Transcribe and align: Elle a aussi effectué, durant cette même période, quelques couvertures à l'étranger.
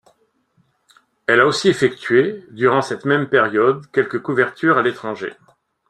Elle 1.27 1.41
a 1.41 1.45
aussi 1.45 1.69
effectué, 1.69 2.43
durant 2.49 2.81
cette 2.81 3.05
même 3.05 3.29
période, 3.29 3.85
quelques 3.91 4.19
couvertures 4.19 4.79
à 4.79 4.81
l'étranger. 4.81 5.33